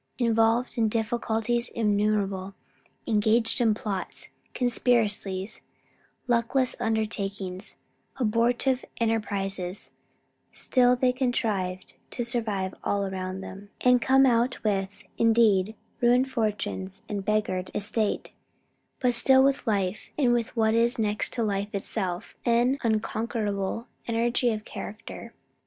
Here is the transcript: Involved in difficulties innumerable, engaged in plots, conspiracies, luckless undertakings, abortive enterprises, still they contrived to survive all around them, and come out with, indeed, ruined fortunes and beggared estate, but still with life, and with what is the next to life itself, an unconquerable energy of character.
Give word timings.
Involved 0.17 0.79
in 0.79 0.89
difficulties 0.89 1.69
innumerable, 1.69 2.55
engaged 3.05 3.61
in 3.61 3.75
plots, 3.75 4.29
conspiracies, 4.55 5.61
luckless 6.27 6.75
undertakings, 6.79 7.75
abortive 8.17 8.83
enterprises, 8.99 9.91
still 10.51 10.95
they 10.95 11.13
contrived 11.13 11.93
to 12.09 12.23
survive 12.23 12.73
all 12.83 13.05
around 13.05 13.41
them, 13.41 13.69
and 13.81 14.01
come 14.01 14.25
out 14.25 14.63
with, 14.63 15.03
indeed, 15.19 15.75
ruined 16.01 16.31
fortunes 16.31 17.03
and 17.07 17.23
beggared 17.23 17.69
estate, 17.75 18.31
but 18.99 19.13
still 19.13 19.43
with 19.43 19.67
life, 19.67 20.09
and 20.17 20.33
with 20.33 20.55
what 20.57 20.73
is 20.73 20.95
the 20.95 21.03
next 21.03 21.31
to 21.33 21.43
life 21.43 21.75
itself, 21.75 22.33
an 22.43 22.79
unconquerable 22.81 23.85
energy 24.07 24.49
of 24.49 24.65
character. 24.65 25.31